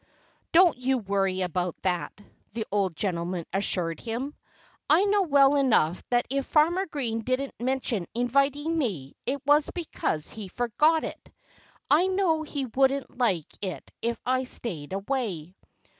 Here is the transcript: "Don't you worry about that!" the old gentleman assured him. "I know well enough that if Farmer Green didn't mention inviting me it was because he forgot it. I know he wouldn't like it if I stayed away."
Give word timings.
"Don't 0.51 0.79
you 0.79 0.97
worry 0.97 1.41
about 1.41 1.79
that!" 1.83 2.11
the 2.53 2.65
old 2.71 2.95
gentleman 2.95 3.45
assured 3.53 3.99
him. 3.99 4.33
"I 4.89 5.03
know 5.05 5.21
well 5.21 5.55
enough 5.57 6.03
that 6.09 6.25
if 6.31 6.47
Farmer 6.47 6.87
Green 6.87 7.21
didn't 7.21 7.53
mention 7.59 8.07
inviting 8.15 8.75
me 8.75 9.13
it 9.27 9.45
was 9.45 9.69
because 9.75 10.27
he 10.27 10.47
forgot 10.47 11.03
it. 11.03 11.31
I 11.91 12.07
know 12.07 12.41
he 12.41 12.65
wouldn't 12.65 13.19
like 13.19 13.45
it 13.61 13.91
if 14.01 14.19
I 14.25 14.45
stayed 14.45 14.91
away." 14.91 15.55